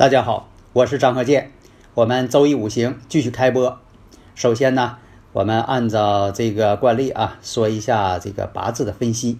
[0.00, 1.52] 大家好，我是张和建。
[1.92, 3.78] 我们周易五行继续开播。
[4.34, 4.96] 首先呢，
[5.34, 9.38] 我们按照这个惯例啊，说一下这个八字的分析。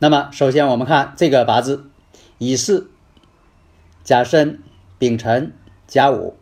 [0.00, 1.84] 那么，首先我们看这个八字：
[2.38, 2.88] 乙巳、
[4.02, 4.60] 甲申、
[4.98, 5.52] 丙辰、
[5.86, 6.34] 甲午。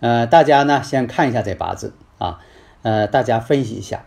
[0.00, 2.40] 呃，大家呢先看一下这八字啊，
[2.82, 4.04] 呃，大家分析一下。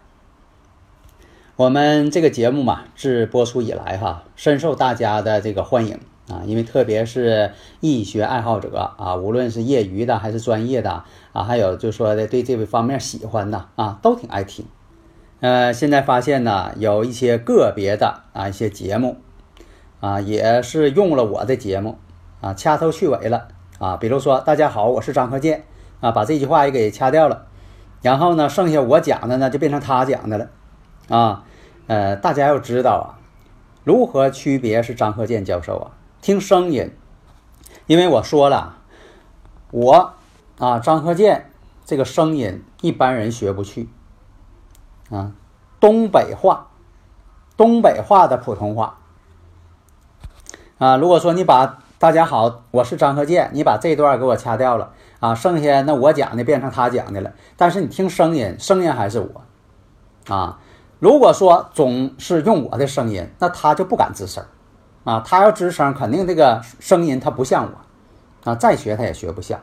[1.55, 5.99] 我们这个节目嘛，自播出以来哈，深受大家的这个欢迎。
[6.27, 11.03] 啊，因为特别是易学爱好者啊，无论是业余的还是专业的
[11.33, 14.65] 啊，还有就说的对这个方面喜欢的啊，都挺爱听。
[15.41, 19.17] 呃，现在发现呢，有一些个别的啊一些节目
[19.99, 21.99] 啊，也是用了我的节目
[22.41, 23.97] 啊，掐头去尾了啊。
[23.97, 25.65] 比如说，大家好，我是张克建
[25.99, 27.45] 啊，把这句话也给掐掉了，
[28.01, 30.49] 然后呢，剩下我讲的呢就变成他讲的了
[31.09, 31.43] 啊。
[31.85, 33.21] 呃，大家要知道啊，
[33.83, 35.91] 如何区别是张克建教授啊？
[36.25, 36.91] 听声音，
[37.85, 38.77] 因为我说了，
[39.69, 40.15] 我
[40.57, 41.51] 啊张克建
[41.85, 43.87] 这个声音一般人学不去
[45.11, 45.33] 啊，
[45.79, 46.71] 东北话，
[47.55, 48.97] 东北话的普通话
[50.79, 50.97] 啊。
[50.97, 57.33] 如果说你把大家好，我是张克建，你把这段给我掐掉了啊，剩下那我讲的变成他讲的了。
[57.55, 60.59] 但是你听声音，声音还是我啊。
[60.97, 64.43] 如果说总是用我的声音，那他就不敢吱声。
[65.05, 69.59] 啊，他要吱声，肯定这个声音他不像我，啊，再学他也学不像。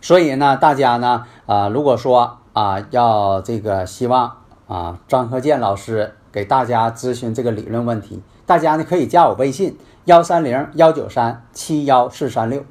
[0.00, 4.36] 所以呢，大家呢，啊，如果说啊，要这个希望
[4.68, 12.64] 啊，张鹤剑老师给大家咨询这个理论问题，大家呢可以加我微信幺三零幺九三七幺四三六，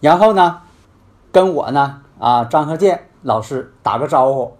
[0.00, 0.60] 然后呢，
[1.32, 4.58] 跟我呢啊，张鹤剑老师打个招呼，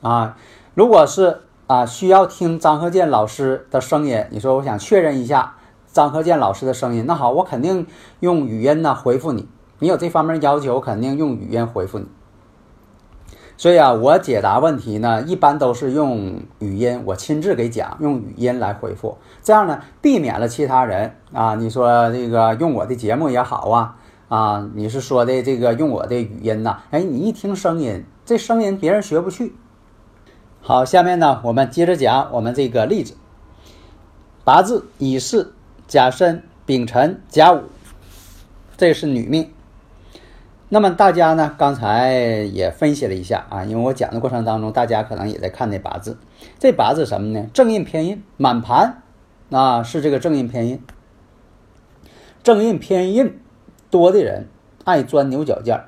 [0.00, 0.38] 啊，
[0.72, 1.42] 如果是。
[1.66, 4.24] 啊，需要听张鹤剑老师的声音。
[4.30, 5.56] 你说我想确认一下
[5.86, 7.86] 张鹤剑老师的声音，那好，我肯定
[8.20, 9.48] 用语音呢回复你。
[9.80, 12.06] 你有这方面要求，肯定用语音回复你。
[13.56, 19.18] 所以啊，我解答问题呢，一般都是用语音，我亲自给讲，用语音来回复。
[19.42, 23.96] 这样呢，避免了其他人啊，你说这个用我的节目也好啊，
[24.28, 26.78] 啊，你是说的这个用我的语音呐？
[26.92, 29.54] 哎，你一听声音，这声音别人学不去。
[30.66, 33.14] 好，下面呢，我们接着讲我们这个例子。
[34.42, 35.52] 八字乙巳、
[35.86, 37.62] 甲申、丙辰、甲午，
[38.76, 39.52] 这是女命。
[40.68, 42.14] 那么大家呢，刚才
[42.52, 46.18] 也分析了一下啊，因为我讲的过程当中，大家可能也在看这八字。
[46.58, 47.46] 这八字什么呢？
[47.54, 49.02] 正印偏印，满盘
[49.52, 50.82] 啊是这个正印偏印。
[52.42, 53.38] 正印偏印
[53.88, 54.48] 多的人
[54.82, 55.86] 爱钻牛角尖儿，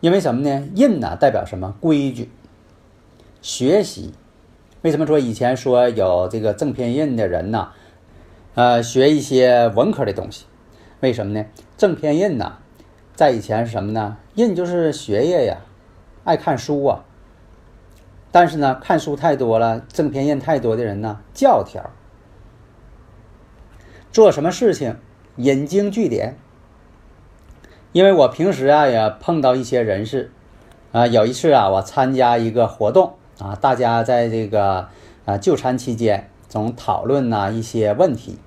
[0.00, 0.68] 因为什么呢？
[0.74, 1.74] 印呢代表什么？
[1.80, 2.30] 规矩。
[3.40, 4.12] 学习
[4.82, 7.70] 为什么说以前说有这个正偏印的人呢？
[8.54, 10.46] 呃，学一些文科的东西，
[11.00, 11.46] 为什么呢？
[11.76, 12.58] 正偏印呢，
[13.14, 14.16] 在以前是什么呢？
[14.34, 15.58] 印就是学业呀，
[16.24, 17.04] 爱看书啊。
[18.30, 21.90] 但是呢，看书太多了，正偏印太多的人呢，教条，
[24.10, 24.96] 做什么事情
[25.36, 26.36] 引经据典。
[27.92, 30.30] 因为我平时啊也碰到一些人士，
[30.92, 34.88] 啊，有一次啊，我参加一个活动啊，大家在这个
[35.24, 38.38] 啊就餐期间总讨论呐一些问题，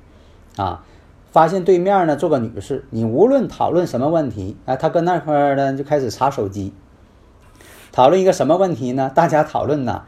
[0.58, 0.84] 啊，
[1.32, 6.74] 发现对面呢坐个女士，你无论讨论什么问题，啊，她跟那块呢就开始查手机。
[7.92, 9.12] 讨论一个什么问题呢？
[9.14, 10.04] 大家讨论呢，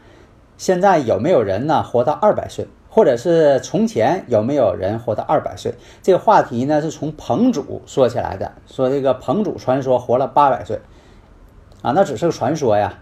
[0.56, 5.74] 现在有没有人呢活到二百岁，或者是从前有没有人活到二百岁？
[6.02, 10.80] 这个话题呢是从彭祖说起来的，说这个彭祖传说活了八百岁，
[11.82, 13.00] 啊，那只是个传说呀，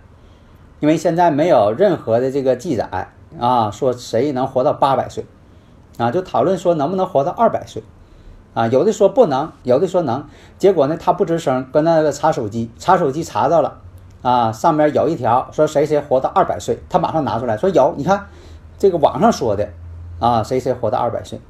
[0.82, 5.24] 因为现在没有任何的这个记载啊，说谁能活到八百岁，
[5.96, 7.84] 啊，就讨论说能不能活到二百岁，
[8.52, 10.26] 啊，有的说不能，有的说能，
[10.58, 13.78] 结果呢他不吱声，搁那个查手机，查手机查到了。
[14.22, 18.26] 啊，上面有一条说谁谁活到二百岁，他马上拿出来说有，你看
[18.76, 19.68] 这个网上说的
[20.18, 21.40] 啊，谁谁活到二百岁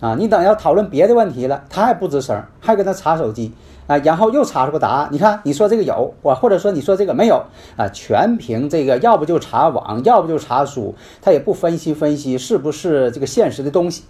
[0.00, 0.14] 啊？
[0.18, 3.52] 你等要讨论别的问题了，他还不吱声，还跟他查手机
[3.86, 5.08] 啊，然后又查出个答案。
[5.10, 7.44] 你看你说这个有，我或者说你说这个没有
[7.76, 14.04] 啊，全凭这个，要不就查网，要不就查书，他也不分析分析是不是这个现实的东西。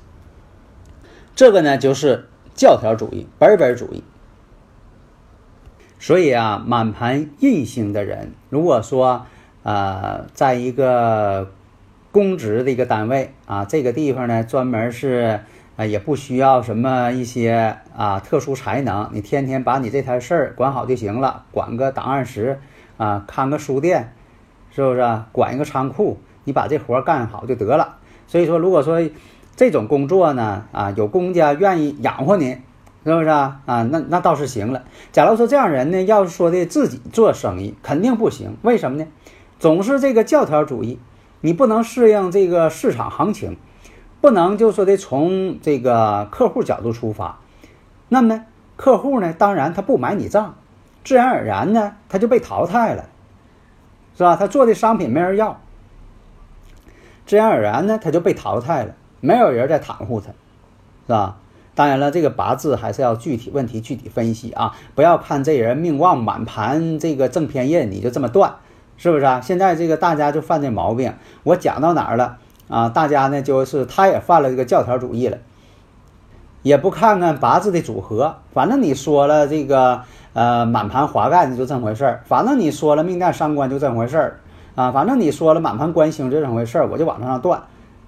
[1.34, 4.02] 这个呢就是教条主义、本本主义。
[6.00, 9.26] 所以啊，满盘印星的人，如果说，
[9.64, 11.50] 呃，在一个
[12.12, 15.40] 公职的一个单位啊，这个地方呢，专门是，
[15.78, 22.58] 啊，也不需要什么一些啊特殊才能，你天天把你这摊事儿管好就行了，管个档案室
[22.96, 24.12] 啊，看个书店，
[24.72, 25.22] 是不是？
[25.30, 27.98] 管一个仓库，你把这活干好就得了。
[28.26, 29.08] 所以说，如果说
[29.54, 32.58] 这种工作呢，啊，有公家愿意养活你。
[33.04, 33.60] 是不是啊？
[33.64, 34.82] 啊，那那倒是行了。
[35.12, 38.56] 假如说这样人呢，要是说的自己做生意，肯定不行。
[38.62, 39.06] 为什么呢？
[39.58, 40.98] 总是这个教条主义，
[41.40, 43.56] 你不能适应这个市场行情，
[44.20, 47.38] 不能就说的从这个客户角度出发。
[48.08, 48.44] 那么
[48.76, 50.54] 客户呢，当然他不买你账，
[51.04, 53.04] 自然而然呢，他就被淘汰了，
[54.16, 54.36] 是吧？
[54.36, 55.60] 他做的商品没人要，
[57.26, 61.36] 自然而然呢，他就被淘汰了，没有人再袒护他，是吧？
[61.74, 68.56] 当然了，这个八字还是要具体问题具体分析啊，不要看这人命旺满盘这个正偏印，你就这么断，
[68.96, 69.40] 是不是啊？
[69.40, 72.38] 现在这个大家就犯这毛病，我讲到哪儿了
[72.68, 72.88] 啊？
[72.88, 75.38] 大家呢就是他也犯了这个教条主义了，
[76.62, 84.40] 也不看看八字的组合，反正你说了这个呃满盘华盖就这么回事儿，反正你说了命带伤官就这么回事儿
[84.74, 87.62] 啊，反正你说了满盘官星就这么回事儿，我就往上断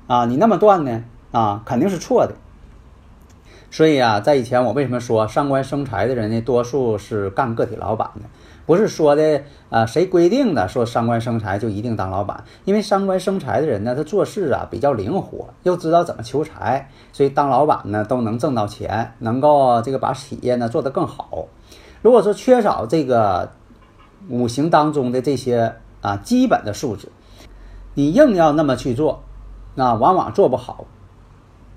[0.06, 2.34] 啊，你那么断呢啊，肯定是错的。
[3.70, 6.40] 所以啊，在以前我为什么说上官生财的人呢？
[6.40, 8.22] 多数是干个体老板的，
[8.66, 12.42] 不是说的啊，谁规定的说上官生财就一定当老板？
[12.64, 21.46] 因为上官生财的人呢，他做事啊比较灵活，又知道怎么求财，所以当老板呢都能挣到钱，能够这个把企业呢做得更好。
[22.02, 23.52] 如果说缺少这个
[24.28, 27.08] 五行当中的这些啊基本的素质，
[27.94, 29.22] 你硬要那么去做，
[29.76, 30.86] 那往往做不好，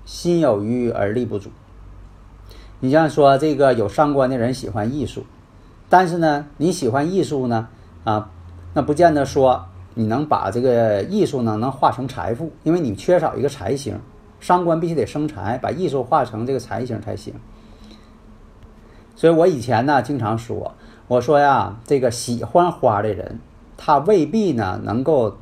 [0.04, 1.50] 心有余而力不足。
[2.80, 5.24] 你像说这个有伤官的人喜欢艺术，
[5.88, 7.68] 但是呢，你喜欢艺术呢，
[8.04, 8.30] 啊，
[8.74, 9.64] 那不见得说
[9.94, 13.98] 你能把这个艺术呢能化成财富，因为你缺少一个财星，
[14.38, 17.32] 伤官必须得生财，把艺术化成这个财星才行。
[19.16, 20.74] 所以我以前呢经常说，
[21.08, 23.38] 我说呀，这个喜欢花的人，
[23.78, 25.38] 他未必呢能够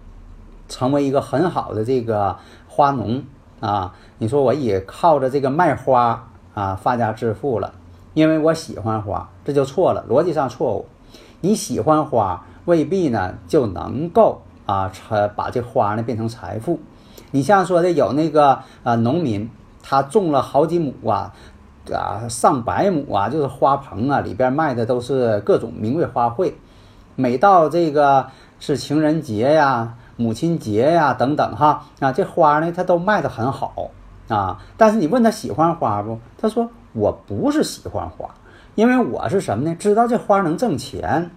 [0.68, 2.36] 成为一个很好的这个
[2.68, 3.24] 花农
[3.58, 3.94] 啊。
[4.18, 6.28] 你说我也靠着这个卖花。
[6.54, 7.72] 啊，发家致富了，
[8.14, 10.86] 因为我喜欢花，这就错了，逻辑上错误。
[11.40, 16.78] 你喜欢花，未必呢就能够啊，才把这花呢变成财富。
[17.30, 19.50] 你像说的有那个啊，农民
[19.82, 21.32] 他种了好几亩啊，
[21.90, 26.52] 啊上百亩啊，就是花棚啊，里边卖的都是各种名贵花卉。
[27.16, 28.26] 每到这个
[28.60, 33.90] 是情人节呀、母亲节呀等等哈啊，这花呢它都卖的很好。
[34.32, 34.58] 啊！
[34.78, 36.18] 但是你问他喜欢花不？
[36.40, 38.34] 他说我不是喜欢花，
[38.74, 39.76] 因为我是什么呢？
[39.78, 41.30] 知道这花能挣钱，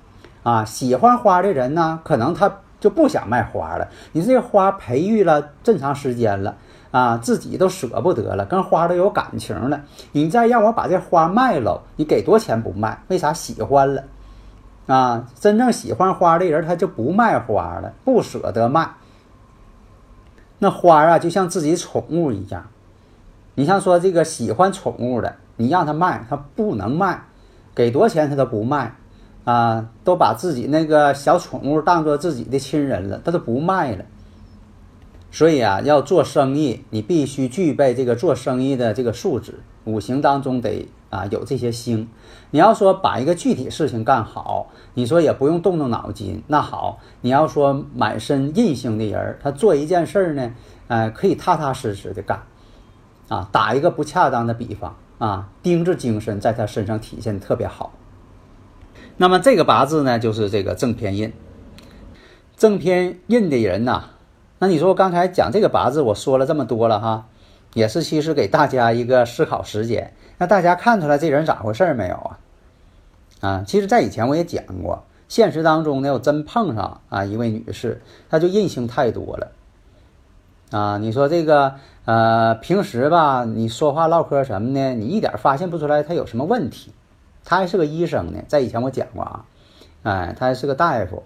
[0.44, 3.90] 啊，喜欢花的人呢，可能他就不想卖花了。
[4.14, 6.56] 你这花培育了这么长时间了，
[6.92, 9.82] 啊，自己都舍不得了，跟花都有感情了。
[10.14, 13.02] 你再让我把这花卖了，你给多钱不卖？
[13.10, 14.04] 为啥喜欢了？
[14.88, 18.92] 啊，真正喜欢花的人他就不卖花了，不舍得卖。
[20.60, 22.66] 那花啊就像自己宠物一样。
[23.56, 27.24] 你像说这个喜欢宠物的，你让他卖，他不能卖，
[27.74, 28.96] 给多少钱他都不卖，
[29.46, 34.06] 啊，都把自己那个小宠物当做自己的亲人了，他都不卖了。
[35.32, 42.08] 所以啊，要做生意，你必须具备这个做生意的这个素质，五行当中得啊有这些星。
[42.52, 46.42] 你要说把一个具体事情干好，你说也不用动动脑筋。
[46.48, 50.54] 那好，你要说满身印星的人，他做一件事儿呢，
[50.88, 52.42] 呃，可以踏踏实实的干。
[53.28, 57.94] 啊，打一个不恰当的比方啊，丁字精神在他身上体现的特别好。
[59.18, 61.34] 那么这个八字呢，就是这个正偏印。
[62.56, 64.04] 正偏印的人呐，
[64.60, 67.28] 那你说我刚才讲这个八字，我说了这么多了哈，
[67.74, 70.14] 也是其实给大家一个思考时间。
[70.38, 72.40] 那大家看出来这人咋回事没有啊？
[73.42, 79.52] 啊，其实，在以前我也讲过，现实当中呢，我真碰上啊一位女士，她就印星太多了。
[80.72, 81.76] 啊，你说这个。
[82.06, 84.94] 呃，平时吧，你说话唠嗑什么呢？
[84.94, 86.94] 你一点发现不出来他有什么问题。
[87.44, 89.46] 他还是个医生呢，在以前我讲过啊，
[90.04, 91.24] 哎，他还是个大夫，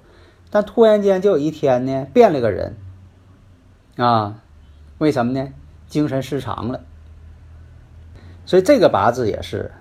[0.50, 2.78] 但突然间就有一天呢，变了个人。
[3.98, 4.40] 啊，
[5.00, 5.50] 为什么呢？
[5.90, 6.80] 精神失常了。
[8.46, 9.74] 所以这个八字也是，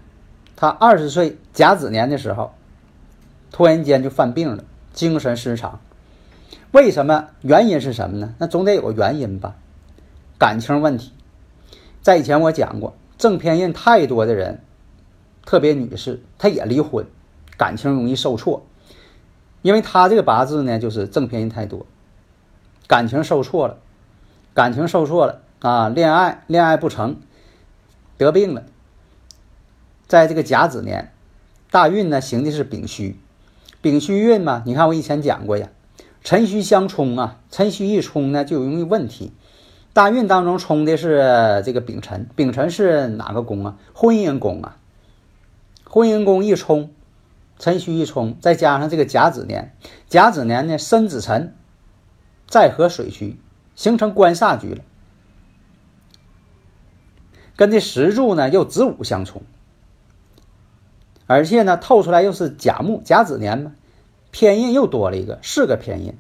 [0.57, 2.51] 他二十岁甲子年的时候，
[3.53, 5.79] 突然间就犯病了，精神失常。
[6.73, 7.29] 为什么？
[7.43, 8.35] 原因是什么呢？
[8.39, 9.57] 那总得有个原因吧。
[10.39, 11.13] 感情问题，
[12.03, 14.61] 在以前我讲过，正偏印太多的人，
[15.45, 17.07] 特别女士，她也离婚，
[17.57, 18.65] 感情容易受挫，
[19.63, 21.87] 因为她这个八字呢，就是正偏印太多，
[22.87, 23.79] 感情受挫了，
[24.55, 27.17] 感情受挫了啊，恋爱恋爱不成，
[28.17, 28.65] 得病了，
[30.07, 31.13] 在这个甲子年，
[31.73, 33.19] 大运呢行的是丙戌，
[33.83, 35.69] 丙戌运嘛，你看我以前讲过呀，
[36.29, 39.33] 辰戌相冲啊，辰戌一冲呢，就容易问题。
[39.95, 43.79] 大运当中冲的是这个丙辰，丙辰是哪个宫啊？
[43.95, 44.77] 婚姻宫啊。
[45.89, 46.91] 婚姻宫一冲，
[47.59, 49.75] 辰戌一冲，再加上这个甲子年，
[50.07, 51.55] 甲子年呢申子辰，
[52.47, 53.41] 再合水戌，
[53.75, 54.83] 形成官煞局了。
[57.57, 59.41] 跟这石柱呢又子午相冲，
[61.27, 63.73] 而且呢透出来又是甲木，甲子年嘛，
[64.31, 66.15] 偏印又多了一个，四个偏印。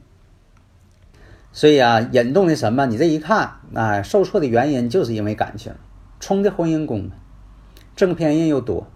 [1.53, 2.87] 所以啊，引动的什么？
[2.87, 5.73] 你这一看，啊，受挫的原因就是因为感情，
[6.21, 7.11] 冲的婚姻宫，
[7.97, 8.87] 正偏印又多，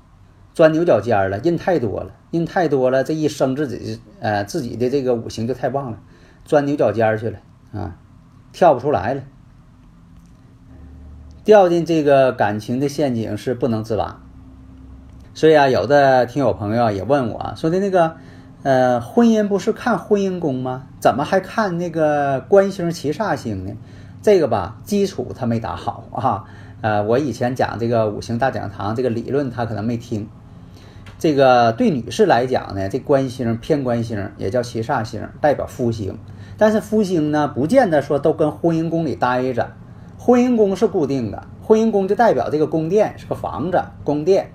[0.54, 5.98] 钻牛角尖了，印太多了，印太多了，这一生自己，呃，自己的这个五行就太旺了，
[6.44, 7.38] 钻牛角尖去了
[7.72, 7.96] 啊，
[8.52, 9.22] 跳不出来了，
[11.42, 14.22] 掉进这个感情的陷阱是不能自拔。
[15.34, 18.16] 所以啊，有的听友朋友也问我说的那个。
[18.62, 20.84] 呃，婚姻不是看婚姻宫吗？
[21.00, 23.72] 怎么还看那个官星、七煞星呢？
[24.22, 26.44] 这个吧，基础他没打好啊。
[26.80, 30.28] 呃，我以前讲这个五行大讲堂这个理论，他可能没听。
[31.18, 36.16] 这个对女士来讲呢，这官星偏官星也叫七煞星，代表夫星。
[36.56, 39.72] 但是夫星呢，不见得说都跟婚姻宫里待着。
[40.18, 44.52] 婚姻宫是固定的，婚姻宫就代表这个宫殿是个房子，宫殿。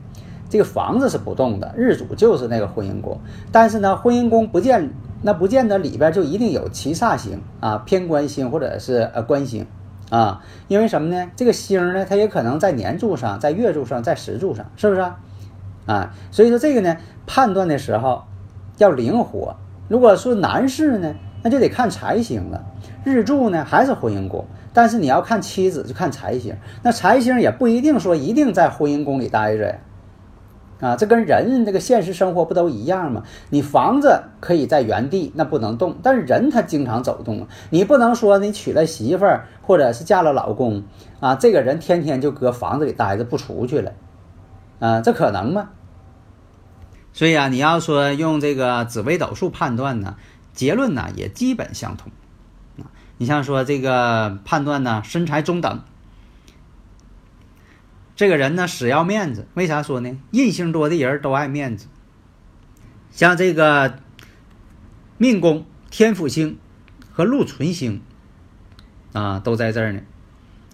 [0.49, 3.19] 这个房子是不动的，日主就是那个婚姻宫，
[3.51, 4.89] 但是呢，婚姻宫不见
[5.21, 9.65] 那不见得里边就一定有七煞星啊，偏官星或者是呃官星
[10.09, 11.29] 啊，因为什么呢？
[11.35, 15.19] 这个星呢，它也可能在年柱上，在月柱上，在时柱上，是不是啊？
[15.85, 18.23] 啊，所以说这个呢，判断的时候
[18.77, 19.55] 要灵活。
[19.89, 22.63] 如果说男士呢，那就得看财星了，
[23.03, 29.75] 日柱呢还是婚姻宫，但是你要看妻子就看财星，那财星也不一定说一定在婚姻宫里待着呀。
[30.79, 33.23] 啊，这跟人这个现实生活不都一样吗？
[33.49, 37.47] 你房子可以在原地，那不能动，但是人他经常走动啊。
[37.71, 40.83] 你不能说你娶了媳妇儿或者是嫁了老公
[41.19, 43.91] 啊，这个人天天就搁房子里待着不出去了，
[44.79, 45.69] 啊，这可能吗？
[47.11, 50.15] 所以啊，你要说用这个紫微斗数判断呢，
[50.53, 52.11] 结论呢也基本相同
[52.77, 52.85] 啊。
[53.17, 55.81] 你像说这个判断呢，身材中等。
[58.17, 59.47] 这个人呢，死要面子。
[59.53, 60.17] 为啥说呢？
[60.31, 61.85] 印星多的人都爱面子。
[63.11, 63.99] 像这个
[65.19, 66.57] 命宫天府星
[67.11, 68.01] 和禄存星
[69.13, 70.01] 啊，都在这儿呢。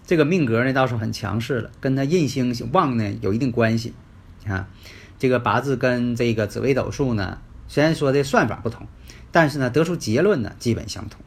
[0.06, 3.92] 这个命格呢，倒是很强势了，跟他印星旺呢有一定关系。
[4.46, 4.68] 啊，
[5.18, 8.86] 这个八字跟这个紫微斗数呢，虽然说的算法不同，
[9.30, 11.20] 但是呢，得出结论呢基本相同。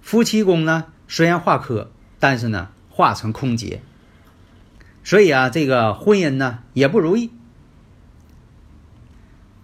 [0.00, 3.80] 夫妻宫呢，虽然化科，但是呢，化成空劫。
[5.08, 7.30] 所以啊，这个婚姻呢也不如意。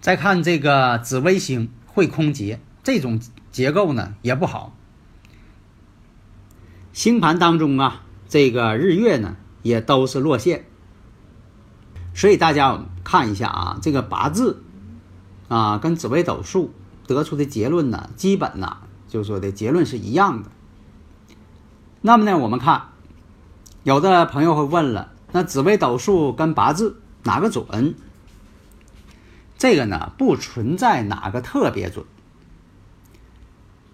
[0.01, 3.21] 再看这个紫微星会空劫，这种
[3.53, 4.75] 结构呢也不好。
[6.95, 10.65] 星盘当中啊，这个日月呢也都是落线，
[12.15, 14.63] 所以大家看一下啊，这个八字
[15.49, 16.73] 啊跟紫微斗数
[17.07, 20.51] 得出的结论呢，基本呢就说的结论是一样的。
[22.01, 22.89] 那么呢，我们看
[23.83, 27.97] 有的朋友会问了，那紫微斗数跟八字哪个准？
[29.59, 32.07] 这个呢不存在哪个特别准。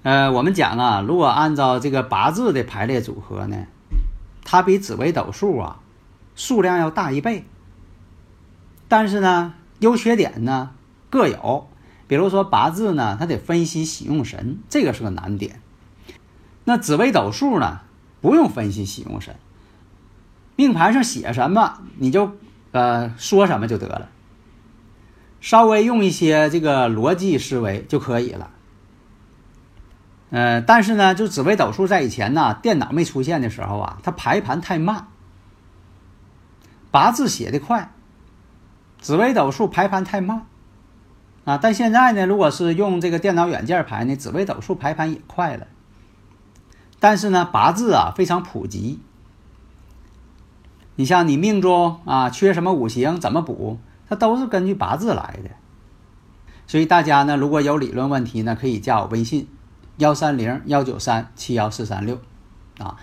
[0.02, 3.64] 呃，我们讲啊，如果按照这个八字的排列组合呢，
[4.44, 5.80] 它比紫微斗数啊
[6.36, 7.46] 数量要大一倍。
[8.86, 10.72] 但是呢，优缺点呢
[11.08, 11.70] 各有。
[12.06, 15.62] 比如说八字呢，它得分析喜用神，这个是个难点。
[16.64, 17.80] 那紫微斗数呢，
[18.20, 19.36] 不用分析喜用神，
[20.60, 22.36] 命盘上写什么你就
[22.70, 24.10] 呃说什么就得了，
[25.40, 28.50] 稍微用一些这个逻辑思维就可以了。
[30.28, 35.08] 呃，但是呢，就紫微斗数在以前呢，电脑没出现的时候啊，它排盘太慢，
[36.90, 37.90] 八字写的快，
[39.00, 40.44] 紫微斗数排盘太慢，
[41.46, 45.68] 啊，但现在呢，如果是用这个电脑软件排呢，紫微斗数排盘也快了，
[46.98, 49.00] 但是呢，八字啊非常普及，
[51.00, 55.48] 你像你命中啊缺什么五行怎么补，它都是根据八字来的，
[56.66, 59.48] 所以大家呢，如果有理论问题呢，可以加我微信。
[59.96, 62.18] 幺三零幺九三七幺四三六，
[62.78, 62.96] 啊，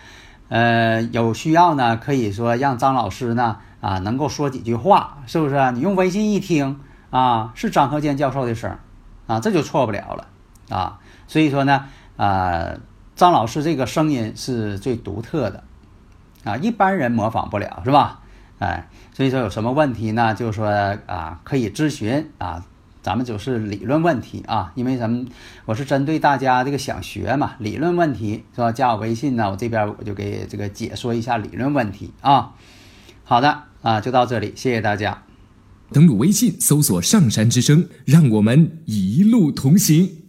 [0.49, 5.71] 呃，有需要呢，可以说让张老师呢，啊，能够说几句话，是不是？
[5.71, 8.77] 你用微信一听，啊，是张和建教授的声，
[9.25, 10.27] 啊，这就错不了了，
[10.69, 11.85] 啊，所以说呢，
[12.15, 12.73] 啊，
[13.15, 15.63] 张老师这个声音是最独特的，
[16.47, 18.21] 啊，一般人模仿不了，是吧？
[18.59, 20.33] 哎，所以说有什么问题呢？
[20.33, 20.67] 就是说
[21.05, 22.65] 啊，可以咨询啊。
[23.03, 25.25] 咱们就是理论问题啊，因为咱们
[25.65, 28.71] 我是针对大家这个想学嘛，理论问题是吧？
[28.71, 32.53] 加我微信呢，我这边我就给这个解说一下理论问题啊。
[33.23, 35.23] 好的啊，就到这里，谢谢大家。
[35.93, 40.26] 登录微信搜索“上山之声”，让我们一路同行。